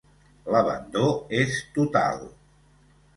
L'abandó 0.53 1.03
és 1.39 1.57
total. 1.75 2.17